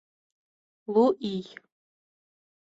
Лу 0.93 1.05
ий. 1.33 1.45